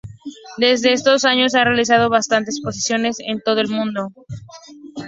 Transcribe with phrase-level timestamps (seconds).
[0.57, 4.11] Desde estos años ha realizado bastante exposiciones en todo el mundo.